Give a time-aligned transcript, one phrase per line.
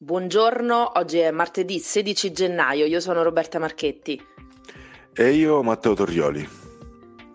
[0.00, 4.24] Buongiorno, oggi è martedì 16 gennaio, io sono Roberta Marchetti.
[5.12, 6.48] E io Matteo Torrioli.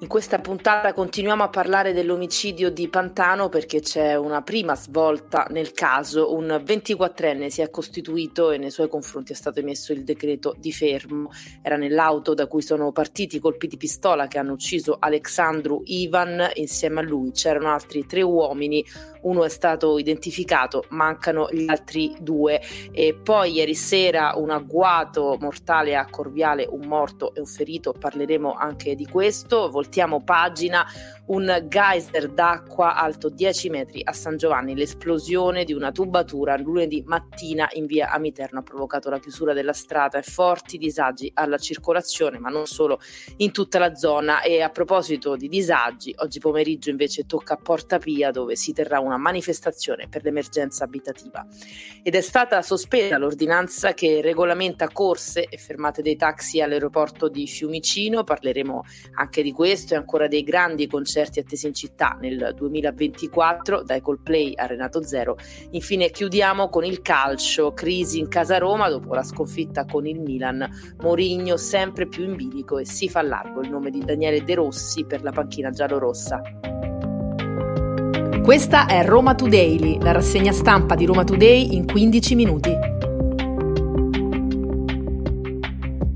[0.04, 5.72] In questa puntata continuiamo a parlare dell'omicidio di Pantano perché c'è una prima svolta nel
[5.72, 6.34] caso.
[6.34, 10.74] Un 24enne si è costituito e nei suoi confronti è stato emesso il decreto di
[10.74, 11.32] fermo.
[11.62, 16.50] Era nell'auto da cui sono partiti i colpi di pistola che hanno ucciso Alexandru Ivan.
[16.56, 18.86] Insieme a lui c'erano altri tre uomini,
[19.24, 22.62] uno è stato identificato, mancano gli altri due.
[22.92, 28.54] E poi ieri sera un agguato mortale a Corviale, un morto e un ferito, parleremo
[28.54, 29.70] anche di questo.
[29.70, 30.86] Voltiamo pagina,
[31.26, 37.70] un geyser d'acqua alto 10 metri a San Giovanni, l'esplosione di una tubatura lunedì mattina
[37.74, 42.50] in via Amiterno ha provocato la chiusura della strada e forti disagi alla circolazione, ma
[42.50, 43.00] non solo
[43.38, 44.42] in tutta la zona.
[44.42, 49.00] E a proposito di disagi, oggi pomeriggio invece tocca a Porta Pia dove si terrà
[49.00, 51.46] una manifestazione per l'emergenza abitativa.
[52.04, 58.26] Ed è stata sospesa l'ordinanza che regolamenta corse e fermate dei taxi all'aeroporto di Fiumicino,
[58.26, 58.84] parleremo
[59.16, 64.54] anche di questo e ancora dei grandi concerti attesi in città nel 2024, dai Coldplay
[64.56, 65.38] a Renato Zero.
[65.72, 70.68] Infine chiudiamo con il calcio, crisi in casa Roma dopo la sconfitta con il Milan,
[71.02, 75.06] Morigno sempre più in bilico e si fa largo il nome di Daniele De Rossi
[75.06, 76.42] per la panchina giallorossa.
[78.44, 83.13] Questa è Roma Today, la rassegna stampa di Roma Today in 15 minuti.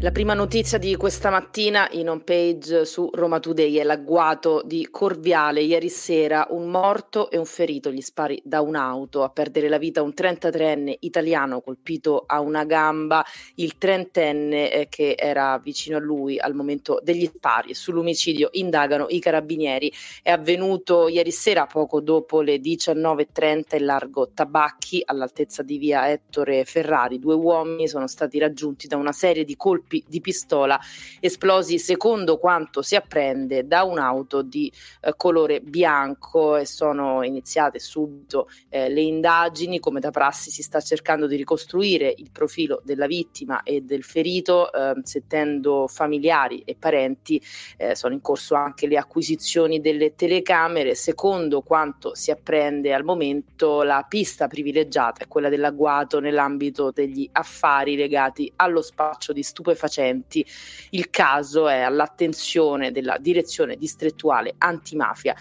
[0.07, 4.87] La prima notizia di questa mattina in home page su Roma Today è l'agguato di
[4.89, 5.59] Corviale.
[5.59, 9.23] Ieri sera un morto e un ferito, gli spari da un'auto.
[9.23, 13.21] A perdere la vita un 33enne italiano colpito a una gamba,
[13.55, 17.73] il trentenne eh, che era vicino a lui al momento degli spari.
[17.73, 19.91] Sull'omicidio indagano i carabinieri.
[20.23, 26.63] È avvenuto ieri sera poco dopo le 19.30 in largo Tabacchi all'altezza di via Ettore
[26.63, 27.19] Ferrari.
[27.19, 30.79] Due uomini sono stati raggiunti da una serie di colpi colpi di pistola
[31.19, 34.71] esplosi secondo quanto si apprende da un'auto di
[35.01, 39.79] eh, colore bianco e sono iniziate subito eh, le indagini.
[39.79, 44.71] Come da prassi si sta cercando di ricostruire il profilo della vittima e del ferito
[44.71, 47.41] eh, sentendo familiari e parenti
[47.77, 50.95] eh, sono in corso anche le acquisizioni delle telecamere.
[50.95, 57.95] Secondo quanto si apprende al momento la pista privilegiata è quella dell'agguato nell'ambito degli affari
[57.95, 60.45] legati allo spaccio di stupefacenti stupefacenti.
[60.91, 65.35] Il caso è all'attenzione della direzione distrettuale antimafia.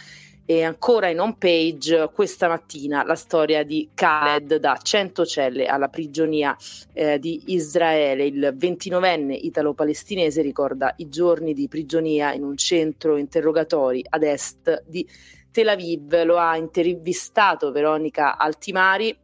[0.49, 6.57] E ancora in home page questa mattina la storia di Khaled da Centocelle alla prigionia
[6.93, 8.27] eh, di Israele.
[8.27, 15.05] Il 29enne italo-palestinese ricorda i giorni di prigionia in un centro interrogatori ad est di
[15.51, 16.23] Tel Aviv.
[16.23, 19.19] Lo ha intervistato Veronica Altimari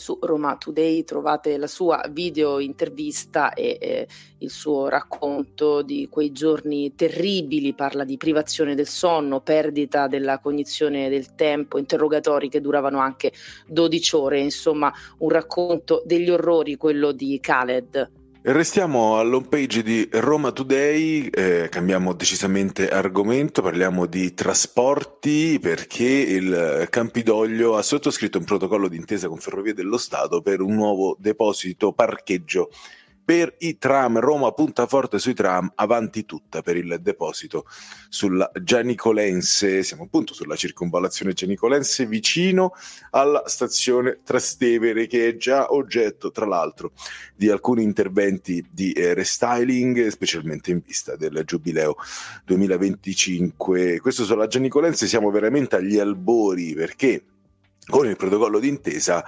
[0.00, 6.32] su Roma Today trovate la sua video intervista e eh, il suo racconto di quei
[6.32, 12.98] giorni terribili, parla di privazione del sonno, perdita della cognizione del tempo, interrogatori che duravano
[12.98, 13.32] anche
[13.68, 18.19] 12 ore, insomma un racconto degli orrori, quello di Khaled.
[18.42, 26.86] Restiamo all'home page di Roma Today, eh, cambiamo decisamente argomento, parliamo di trasporti perché il
[26.88, 32.70] Campidoglio ha sottoscritto un protocollo d'intesa con Ferrovie dello Stato per un nuovo deposito parcheggio
[33.30, 34.18] per i tram.
[34.18, 37.64] Roma punta forte sui tram, avanti tutta per il deposito
[38.08, 39.84] sulla Gianicolense.
[39.84, 42.72] Siamo appunto sulla circonvallazione Gianicolense, vicino
[43.10, 46.90] alla stazione Trastevere, che è già oggetto, tra l'altro,
[47.36, 51.94] di alcuni interventi di eh, restyling, specialmente in vista del Giubileo
[52.44, 54.00] 2025.
[54.00, 57.22] Questo sulla Gianicolense siamo veramente agli albori perché
[57.86, 59.24] con il protocollo d'intesa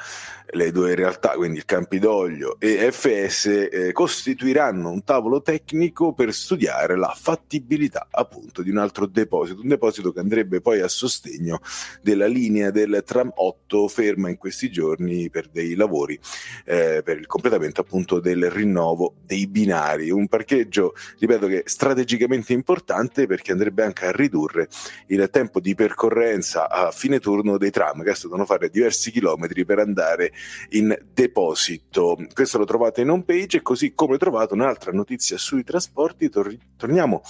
[0.54, 6.96] le due realtà, quindi il Campidoglio e FS, eh, costituiranno un tavolo tecnico per studiare
[6.96, 11.60] la fattibilità appunto di un altro deposito, un deposito che andrebbe poi a sostegno
[12.02, 16.18] della linea del tram 8 ferma in questi giorni per dei lavori
[16.66, 22.52] eh, per il completamento appunto del rinnovo dei binari, un parcheggio ripeto che è strategicamente
[22.52, 24.68] importante perché andrebbe anche a ridurre
[25.06, 29.10] il tempo di percorrenza a fine turno dei tram che è stato devono fare diversi
[29.10, 30.32] chilometri per andare
[30.70, 32.18] in deposito.
[32.32, 36.28] Questo lo trovate in home page, così come trovate un'altra notizia sui trasporti.
[36.28, 37.22] Tor- torniamo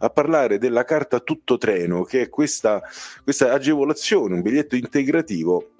[0.00, 2.80] a parlare della carta tutto treno, che è questa,
[3.24, 5.70] questa agevolazione, un biglietto integrativo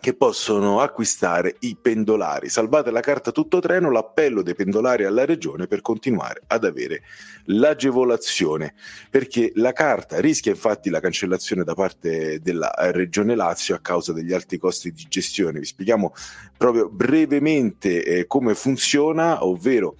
[0.00, 2.48] che possono acquistare i pendolari.
[2.48, 7.02] Salvate la carta tutto treno, l'appello dei pendolari alla regione per continuare ad avere
[7.46, 8.74] l'agevolazione,
[9.10, 14.32] perché la carta rischia infatti la cancellazione da parte della regione Lazio a causa degli
[14.32, 15.58] alti costi di gestione.
[15.58, 16.14] Vi spieghiamo
[16.56, 19.96] proprio brevemente eh, come funziona, ovvero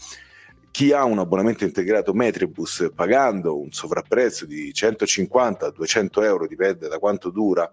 [0.70, 7.30] chi ha un abbonamento integrato Metribus pagando un sovrapprezzo di 150-200 euro, dipende da quanto
[7.30, 7.70] dura,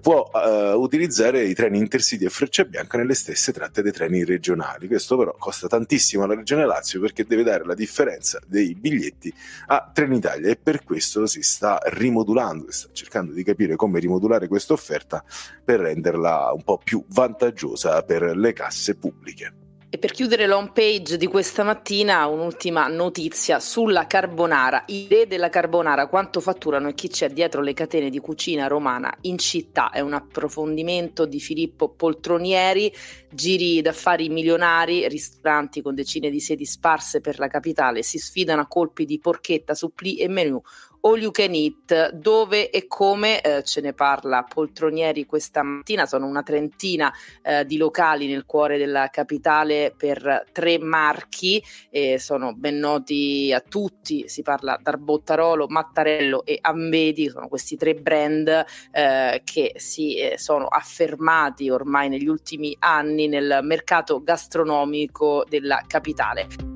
[0.00, 4.86] può uh, utilizzare i treni Intercity e Freccia Bianca nelle stesse tratte dei treni regionali.
[4.86, 9.32] Questo però costa tantissimo alla Regione Lazio perché deve dare la differenza dei biglietti
[9.66, 14.48] a Trenitalia e per questo si sta rimodulando, si sta cercando di capire come rimodulare
[14.48, 15.24] questa offerta
[15.64, 19.63] per renderla un po' più vantaggiosa per le casse pubbliche.
[19.94, 24.82] E per chiudere l'home page di questa mattina, un'ultima notizia sulla carbonara.
[24.88, 29.16] I re della carbonara, quanto fatturano e chi c'è dietro le catene di cucina romana
[29.20, 29.90] in città.
[29.90, 32.92] È un approfondimento di Filippo Poltronieri,
[33.30, 38.66] giri d'affari milionari, ristoranti con decine di sedi sparse per la capitale, si sfidano a
[38.66, 40.60] colpi di porchetta, supplì e menù
[41.06, 46.26] All You Can Eat, dove e come eh, ce ne parla Poltronieri questa mattina, sono
[46.26, 47.12] una trentina
[47.42, 53.60] eh, di locali nel cuore della capitale per tre marchi, e sono ben noti a
[53.60, 60.38] tutti, si parla d'Arbottarolo, Mattarello e Ambedi, sono questi tre brand eh, che si eh,
[60.38, 66.73] sono affermati ormai negli ultimi anni nel mercato gastronomico della capitale.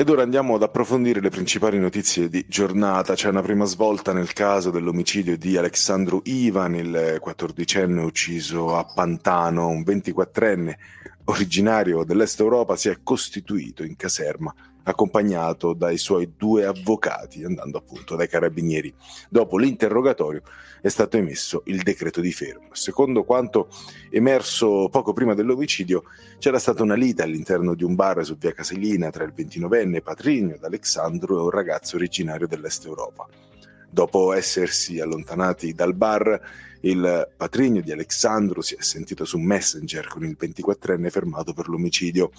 [0.00, 3.12] Ed ora andiamo ad approfondire le principali notizie di giornata.
[3.12, 9.68] C'è una prima svolta nel caso dell'omicidio di Alexandru Ivan, il quattordicenne ucciso a Pantano,
[9.68, 10.72] un 24enne
[11.24, 14.54] originario dell'Est Europa, si è costituito in caserma
[14.84, 18.92] accompagnato dai suoi due avvocati, andando appunto dai carabinieri.
[19.28, 20.42] Dopo l'interrogatorio
[20.80, 22.68] è stato emesso il decreto di fermo.
[22.72, 23.68] Secondo quanto
[24.10, 26.04] emerso poco prima dell'omicidio,
[26.38, 30.56] c'era stata una lite all'interno di un bar su via Caselina tra il 29enne Patrigno
[30.58, 33.26] d'Alexandro e un ragazzo originario dell'Est Europa.
[33.92, 36.40] Dopo essersi allontanati dal bar,
[36.82, 42.30] il patrigno di Alexandro si è sentito su Messenger con il 24enne fermato per l'omicidio.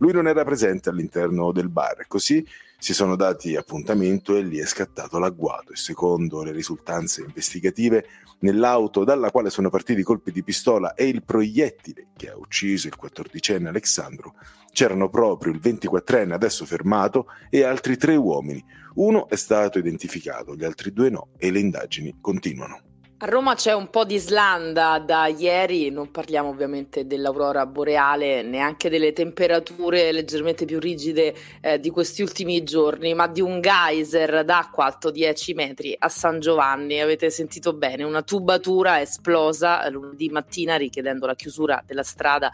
[0.00, 2.44] Lui non era presente all'interno del bar, così
[2.78, 8.06] si sono dati appuntamento e lì è scattato l'agguato e secondo le risultanze investigative
[8.40, 12.86] nell'auto dalla quale sono partiti i colpi di pistola e il proiettile che ha ucciso
[12.86, 14.34] il quattordicenne Alexandro
[14.72, 18.64] c'erano proprio il 24enne adesso fermato e altri tre uomini.
[18.94, 22.89] Uno è stato identificato, gli altri due no e le indagini continuano.
[23.22, 28.88] A Roma c'è un po' di slanda da ieri, non parliamo ovviamente dell'aurora boreale, neanche
[28.88, 34.86] delle temperature leggermente più rigide eh, di questi ultimi giorni, ma di un geyser d'acqua
[34.86, 36.98] alto 10 metri a San Giovanni.
[36.98, 42.50] Avete sentito bene, una tubatura esplosa lunedì mattina richiedendo la chiusura della strada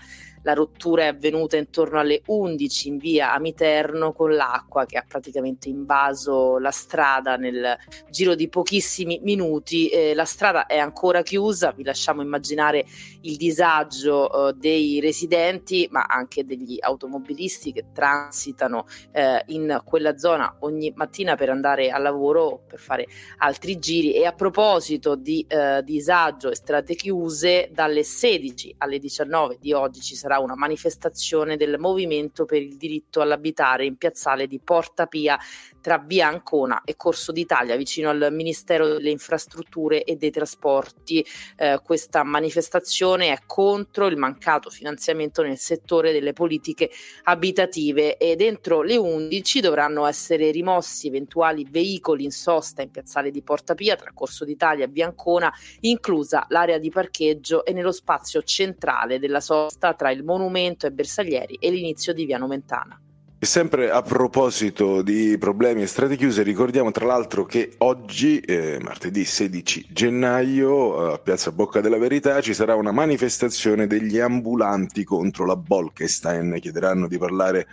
[0.47, 5.69] la rottura è avvenuta intorno alle 11 in via Amiterno con l'acqua che ha praticamente
[5.69, 7.77] invaso la strada nel
[8.11, 9.89] giro di pochissimi minuti.
[9.89, 12.87] Eh, la strada è ancora chiusa, vi lasciamo immaginare
[13.23, 20.59] il disagio eh, dei residenti, ma anche degli automobilisti che transitano eh, in quella zona
[20.61, 24.13] ogni mattina per andare al lavoro o per fare altri giri.
[24.13, 30.01] E a proposito di eh, disagio e strade chiuse, dalle 16 alle 19 di oggi
[30.01, 35.39] ci sarà una manifestazione del Movimento per il diritto all'abitare in piazzale di Porta Pia
[35.87, 41.25] tra Via Ancona e Corso d'Italia, vicino al Ministero delle Infrastrutture e dei Trasporti.
[41.57, 46.91] Eh, questa manifestazione è contro il mancato finanziamento nel settore delle politiche
[47.23, 53.43] abitative e dentro le 11 dovranno essere rimossi eventuali veicoli in sosta in piazzale di
[53.43, 58.43] Porta Pia tra Corso d'Italia e Via Ancona, inclusa l'area di parcheggio e nello spazio
[58.43, 63.01] centrale della sosta tra il monumento e Bersaglieri e l'inizio di Via Nomentana.
[63.39, 69.27] Sempre a proposito di problemi e strade chiuse, ricordiamo tra l'altro che oggi, eh, martedì
[69.27, 75.55] 16 gennaio, a Piazza Bocca della Verità ci sarà una manifestazione degli ambulanti contro la
[75.55, 76.57] Bolkestein.
[76.59, 77.69] Chiederanno di parlare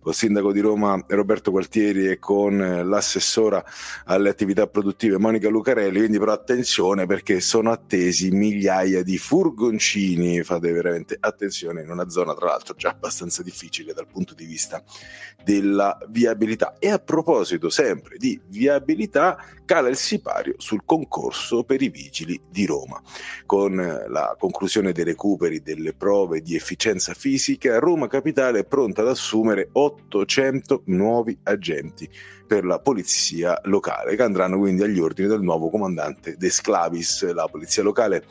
[0.00, 3.62] con il sindaco di Roma Roberto Gualtieri e con l'assessora
[4.06, 10.72] alle attività produttive Monica Lucarelli, quindi però attenzione perché sono attesi migliaia di furgoncini, fate
[10.72, 14.82] veramente attenzione in una zona tra l'altro già abbastanza difficile dal punto di vista
[15.44, 16.76] della viabilità.
[16.78, 22.66] E a proposito sempre di viabilità, cala il sipario sul concorso per i vigili di
[22.66, 23.00] Roma.
[23.46, 29.08] Con la conclusione dei recuperi delle prove di efficienza fisica, Roma Capitale è pronta ad
[29.08, 29.68] assumere
[30.08, 32.08] 800 nuovi agenti
[32.50, 37.32] per la polizia locale, che andranno quindi agli ordini del nuovo comandante De Sclavis.
[37.32, 38.24] La polizia locale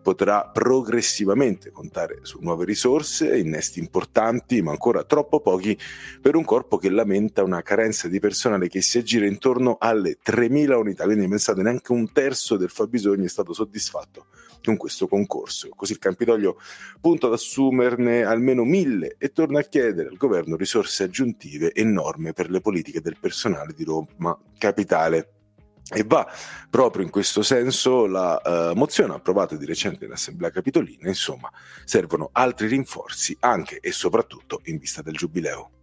[0.00, 5.78] potrà progressivamente contare su nuove risorse, innesti importanti, ma ancora troppo pochi
[6.22, 10.72] per un corpo che lamenta una carenza di personale che si aggira intorno alle 3.000
[10.72, 11.04] unità.
[11.04, 14.28] Quindi pensate, neanche un terzo del fabbisogno è stato soddisfatto
[14.66, 15.68] con questo concorso.
[15.74, 16.58] Così il Campidoglio
[17.00, 22.32] punta ad assumerne almeno mille e torna a chiedere al governo risorse aggiuntive e norme
[22.32, 25.30] per le politiche del personale di Roma Capitale.
[25.88, 26.26] E va
[26.68, 31.48] proprio in questo senso la uh, mozione approvata di recente in Assemblea Capitolina, insomma,
[31.84, 35.75] servono altri rinforzi anche e soprattutto in vista del Giubileo.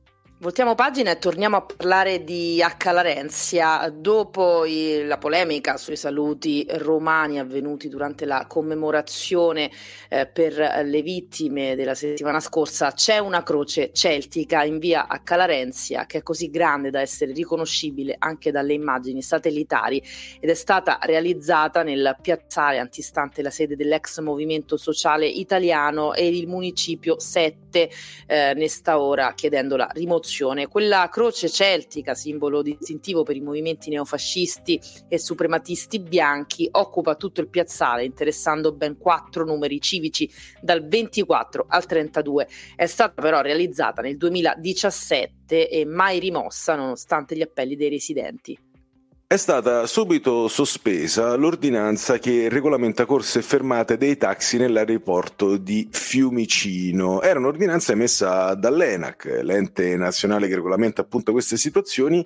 [0.43, 2.91] Voltiamo pagina e torniamo a parlare di H.
[2.91, 3.89] Larenzia.
[3.89, 9.71] Dopo i, la polemica sui saluti romani avvenuti durante la commemorazione
[10.09, 15.33] eh, per le vittime della settimana scorsa, c'è una croce celtica in via H.
[15.33, 20.03] Larenzia che è così grande da essere riconoscibile anche dalle immagini satellitari
[20.41, 26.49] ed è stata realizzata nel piazzale antistante la sede dell'ex movimento sociale italiano e il
[26.49, 27.89] municipio 7
[28.27, 33.41] eh, ne sta ora chiedendo la rimozione rivoluzione, quella croce celtica, simbolo distintivo per i
[33.41, 40.85] movimenti neofascisti e suprematisti bianchi, occupa tutto il piazzale, interessando ben quattro numeri civici dal
[40.87, 42.47] 24 al 32.
[42.75, 48.71] È stata però realizzata nel 2017 e mai rimossa nonostante gli appelli dei residenti.
[49.33, 57.19] È stata subito sospesa l'ordinanza che regolamenta corse e fermate dei taxi nell'aeroporto di Fiumicino.
[57.19, 62.23] Era un'ordinanza emessa dall'ENAC, l'ente nazionale che regolamenta appunto queste situazioni,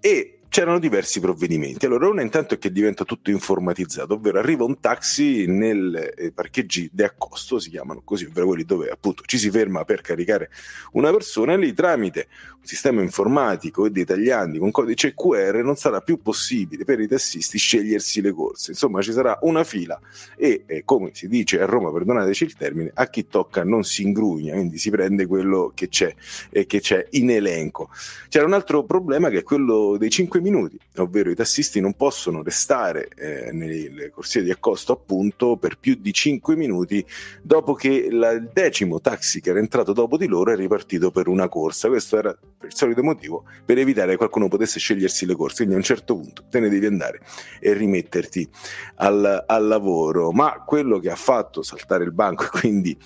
[0.00, 1.86] e c'erano diversi provvedimenti.
[1.86, 6.88] Allora, uno intanto è che diventa tutto informatizzato, ovvero arriva un taxi nel eh, parcheggi
[6.92, 10.50] de accosto, si chiamano così, ovvero quelli dove appunto ci si ferma per caricare
[10.92, 12.28] una persona e lì tramite
[12.58, 17.06] un sistema informatico e dei tagliandi con codice QR non sarà più possibile per i
[17.06, 18.70] tassisti scegliersi le corse.
[18.72, 20.00] Insomma, ci sarà una fila
[20.36, 24.02] e, eh, come si dice a Roma, perdonateci il termine, a chi tocca non si
[24.02, 26.14] ingrugna, quindi si prende quello che c'è
[26.50, 27.90] e che c'è in elenco.
[28.28, 31.94] C'era un altro problema che è quello dei 5 5 minuti, ovvero i tassisti non
[31.94, 37.04] possono restare eh, nelle corsie di accosto appunto per più di 5 minuti
[37.42, 41.28] dopo che la, il decimo taxi che era entrato dopo di loro è ripartito per
[41.28, 41.88] una corsa.
[41.88, 45.74] Questo era per il solito motivo per evitare che qualcuno potesse scegliersi le corse, quindi
[45.74, 47.20] a un certo punto te ne devi andare
[47.60, 48.48] e rimetterti
[48.96, 50.30] al, al lavoro.
[50.32, 52.96] Ma quello che ha fatto saltare il banco e quindi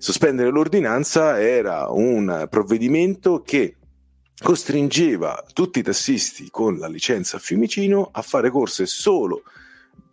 [0.00, 3.77] sospendere l'ordinanza era un provvedimento che
[4.40, 9.42] costringeva tutti i tassisti con la licenza a Fiumicino a fare corse solo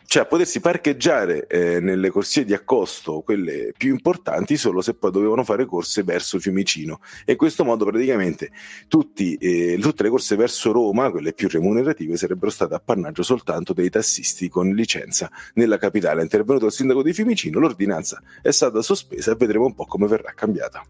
[0.06, 5.10] cioè a potersi parcheggiare eh, nelle corsie di accosto, quelle più importanti, solo se poi
[5.10, 7.00] dovevano fare corse verso Fiumicino.
[7.24, 8.52] E in questo modo praticamente
[8.86, 13.90] tutti, eh, tutte le corse verso Roma, quelle più remunerative, sarebbero state appannaggio soltanto dei
[13.90, 16.20] tassisti con licenza nella capitale.
[16.20, 20.06] È intervenuto il sindaco di Fiumicino, l'ordinanza è stata sospesa e vedremo un po' come
[20.06, 20.86] verrà cambiata.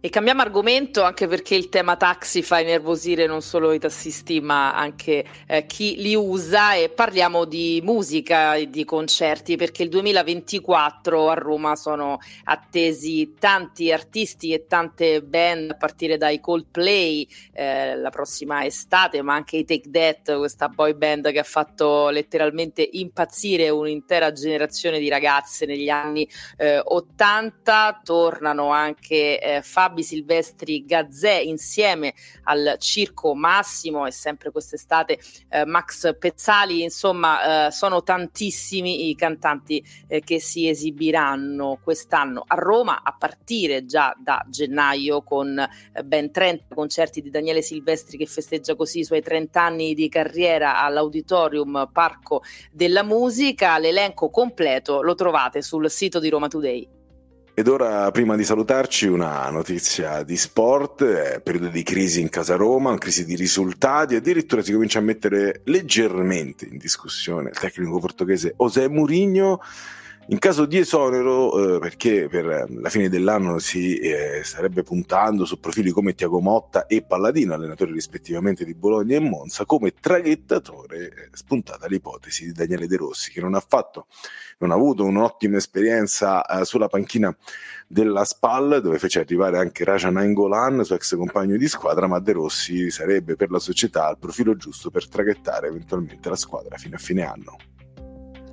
[0.00, 4.72] E cambiamo argomento anche perché il tema taxi fa innervosire non solo i tassisti ma
[4.72, 6.74] anche eh, chi li usa.
[6.74, 13.90] E parliamo di musica e di concerti perché il 2024 a Roma sono attesi tanti
[13.90, 19.64] artisti e tante band a partire dai Coldplay eh, la prossima estate ma anche i
[19.64, 25.88] Take That, questa boy band che ha fatto letteralmente impazzire un'intera generazione di ragazze negli
[25.88, 32.12] anni eh, 80, tornano anche eh, Fabio Fabi Silvestri Gazzè insieme
[32.44, 35.18] al Circo Massimo e sempre quest'estate
[35.48, 42.54] eh, Max Pezzali, insomma eh, sono tantissimi i cantanti eh, che si esibiranno quest'anno a
[42.56, 48.26] Roma a partire già da gennaio con eh, ben 30 concerti di Daniele Silvestri che
[48.26, 53.78] festeggia così i suoi 30 anni di carriera all'Auditorium Parco della Musica.
[53.78, 56.97] L'elenco completo lo trovate sul sito di Roma Today.
[57.58, 62.54] Ed ora, prima di salutarci, una notizia di sport, è periodo di crisi in casa
[62.54, 67.98] Roma, una crisi di risultati, addirittura si comincia a mettere leggermente in discussione il tecnico
[67.98, 69.60] portoghese José Mourinho
[70.30, 75.58] In caso di esonero, eh, perché per la fine dell'anno si eh, starebbe puntando su
[75.58, 81.28] profili come Tiago Motta e Palladino, allenatori rispettivamente di Bologna e Monza, come traghettatore è
[81.32, 84.06] spuntata l'ipotesi di Daniele De Rossi, che non ha fatto,
[84.58, 87.34] non ha avuto un'ottima esperienza eh, sulla panchina
[87.86, 92.32] della SPAL, dove fece arrivare anche Raja Nainggolan, suo ex compagno di squadra, ma De
[92.32, 96.98] Rossi sarebbe per la società il profilo giusto per traghettare eventualmente la squadra fino a
[96.98, 97.56] fine anno.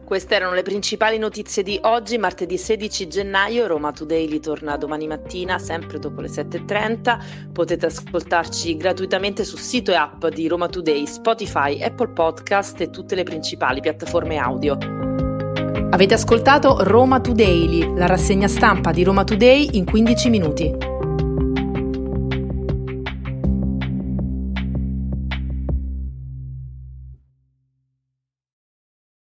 [0.05, 3.65] Queste erano le principali notizie di oggi, martedì 16 gennaio.
[3.65, 7.51] Roma Today torna domani mattina, sempre dopo le 7.30.
[7.51, 13.15] Potete ascoltarci gratuitamente sul sito e app di Roma Today, Spotify, Apple Podcast e tutte
[13.15, 14.77] le principali piattaforme audio.
[15.89, 20.94] Avete ascoltato Roma Today, la rassegna stampa di Roma Today in 15 minuti.